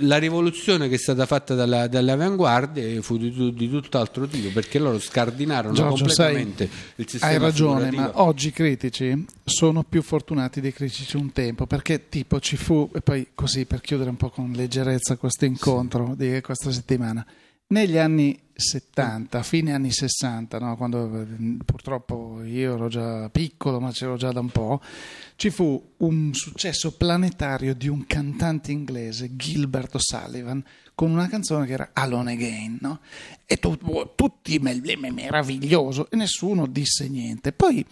[0.00, 4.78] la rivoluzione che è stata fatta dalla, dalle avanguardie fu di, di tutt'altro tipo perché
[4.78, 10.02] loro scardinarono Giorgio, completamente sai, il sistema hai ragione ma oggi i critici sono più
[10.02, 14.16] fortunati dei critici un tempo perché tipo ci fu e poi così per chiudere un
[14.16, 16.28] po' con leggerezza questo incontro sì.
[16.28, 17.24] di questa settimana
[17.68, 20.76] negli anni 70, fine anni 60, no?
[20.76, 21.26] quando
[21.64, 24.80] purtroppo io ero già piccolo, ma c'ero già da un po',
[25.36, 30.64] ci fu un successo planetario di un cantante inglese, Gilbert O'Sullivan,
[30.94, 33.00] con una canzone che era Alone Again, no?
[33.44, 33.76] e tu,
[34.14, 37.52] tutti meraviglioso, e nessuno disse niente.
[37.52, 37.84] Poi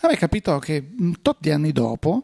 [0.00, 2.22] a me capitò che tutti anni dopo,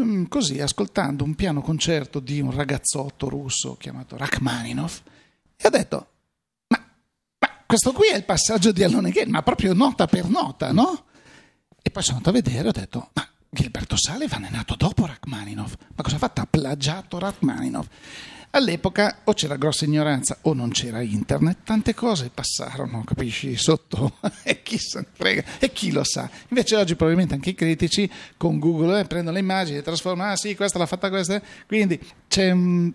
[0.00, 5.02] mm, così ascoltando un piano concerto di un ragazzotto russo chiamato Rachmaninov,
[5.56, 6.06] e ho detto
[7.68, 11.04] questo qui è il passaggio di Alone Again, ma proprio nota per nota, no?
[11.82, 15.04] E poi sono andato a vedere e ho detto, ma Gilberto Sullivan è nato dopo
[15.04, 16.40] Rachmaninov, ma cosa ha fatto?
[16.40, 17.86] Ha plagiato Rachmaninov.
[18.52, 24.62] all'epoca o c'era grossa ignoranza o non c'era internet, tante cose passarono, capisci, sotto e
[24.62, 26.26] chi se ne frega e chi lo sa.
[26.48, 30.36] Invece oggi probabilmente anche i critici con Google eh, prendono le immagini e trasformano, ah
[30.36, 32.90] sì, questa l'ha fatta questa, quindi c'è un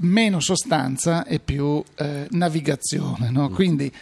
[0.00, 3.30] meno sostanza e più eh, navigazione.
[3.30, 3.48] No?
[3.50, 3.92] Quindi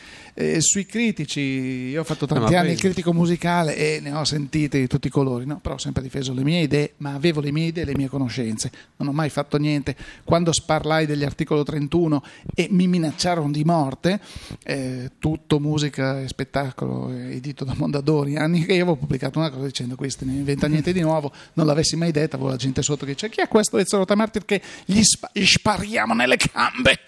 [0.41, 4.23] eh, sui critici, io ho fatto tanti no, anni il critico musicale e ne ho
[4.23, 5.59] sentite di tutti i colori, no?
[5.59, 8.07] però ho sempre difeso le mie idee, ma avevo le mie idee e le mie
[8.07, 9.97] conoscenze, non ho mai fatto niente.
[10.23, 12.23] Quando sparlai degli articoli 31
[12.55, 14.21] e mi minacciarono di morte,
[14.63, 19.65] eh, tutto musica e spettacolo edito da Mondadori, anni che io avevo pubblicato una cosa
[19.65, 23.05] dicendo questo non inventa niente di nuovo, non l'avessi mai detta, avevo la gente sotto
[23.05, 27.01] che dice chi è questo Ezio Rotamartir che gli, sp- gli spariamo nelle gambe?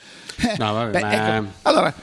[0.58, 1.36] No, vabbè, Beh, ma...
[1.36, 1.94] ecco, allora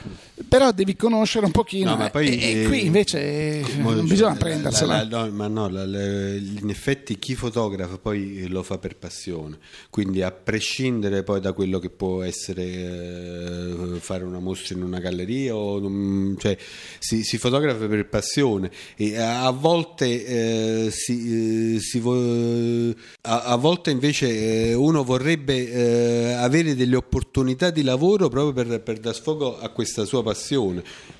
[0.46, 4.06] però devi conoscere un pochino No, ma poi, e, e eh, qui invece mo- non
[4.06, 4.96] bisogna la- prendersela.
[4.96, 9.58] la- la- no, ma no, la- in effetti chi fotografa poi lo fa per passione,
[9.90, 14.98] quindi a prescindere poi da quello che può essere eh, fare una mostra in una
[14.98, 16.56] galleria, o, cioè,
[16.98, 22.90] si, si fotografa per passione e a, a volte eh, si, eh, si vo-
[23.22, 28.80] a, a volte invece eh, uno vorrebbe eh, avere delle opportunità di lavoro proprio per,
[28.82, 30.26] per dar sfogo a questa sua passione,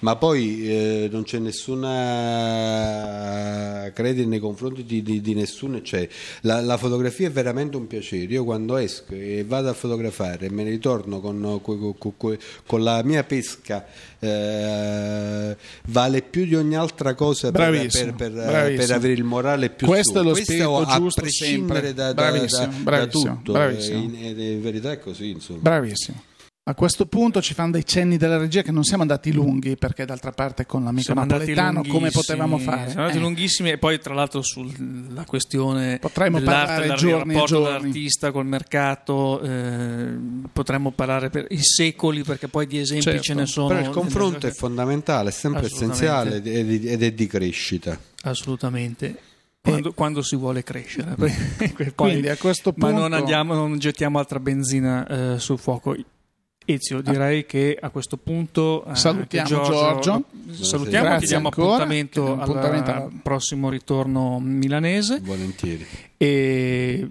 [0.00, 1.38] ma poi eh, non c'è
[2.58, 5.80] nessuna credere nei confronti di, di- di nessuno.
[5.82, 6.08] Cioè,
[6.42, 8.24] la, la fotografia è veramente un piacere.
[8.32, 12.82] Io quando esco e vado a fotografare e me ne ritorno con, con- con- con-
[12.82, 13.84] la mia pesca,
[14.18, 15.56] eh,
[15.86, 18.32] vale più di ogni altra cosa per, per- per-
[18.76, 20.18] per avere il morale più Questo su.
[20.18, 21.94] è lo Questo spirito a giusto prescindere sempre.
[21.94, 23.52] da, da- Bravissimo, da- da bravissimo, tutto.
[23.52, 23.98] bravissimo.
[23.98, 25.60] Eh, In, in- in verità è così, insomma.
[25.60, 26.22] Bravissimo.
[26.68, 30.04] A questo punto ci fanno dei cenni della regia che non siamo andati lunghi perché
[30.04, 32.88] d'altra parte con l'amico Siamo napoletano come potevamo fare?
[32.88, 37.32] Siamo andati Eh, lunghissimi e poi tra l'altro sulla questione Potremmo dell'arte, parlare del giorni
[37.32, 37.78] e rapporto giorni.
[37.78, 40.08] dell'artista col mercato, eh,
[40.52, 43.68] potremmo parlare per i secoli perché poi di esempi Certo, ce ne sono.
[43.68, 47.98] Però il confronto è fondamentale, è sempre essenziale ed è di- crescita.
[48.24, 49.18] Assolutamente.
[49.62, 51.14] Quando, quando si vuole crescere.
[51.16, 55.96] Poi- Quindi a questo ma punto non, andiamo, non gettiamo altra benzina eh, sul fuoco.
[56.70, 60.24] Ezio, direi che a questo punto eh, Salutiamo anche Giorgio.
[60.50, 61.66] Salutiamo, Grazie chiediamo ancora.
[61.74, 65.86] appuntamento, appuntamento al alla- prossimo ritorno milanese Volentieri.
[66.16, 67.06] e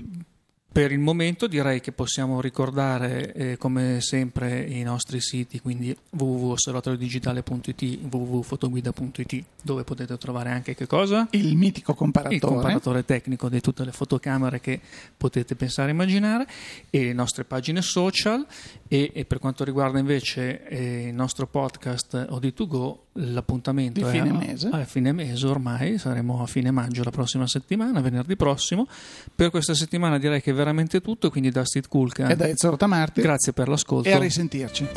[0.77, 7.97] per il momento direi che possiamo ricordare eh, come sempre i nostri siti, quindi www.osservatoriodigitale.it,
[8.11, 11.29] www.fotoguida.it, dove potete trovare anche che cosa?
[11.31, 12.35] il mitico comparatore.
[12.35, 14.79] il comparatore tecnico di tutte le fotocamere che
[15.17, 16.45] potete pensare e immaginare
[16.91, 18.45] e le nostre pagine social
[18.87, 24.29] e, e per quanto riguarda invece eh, il nostro podcast OD2Go l'appuntamento Di è fine
[24.29, 24.69] a, mese.
[24.71, 28.87] a fine mese ormai saremo a fine maggio la prossima settimana venerdì prossimo
[29.33, 32.71] per questa settimana direi che è veramente tutto quindi da Steve Kulka e da Ezio
[32.71, 34.09] Rotamarti grazie per l'ascolto.
[34.09, 34.87] E a risentirci.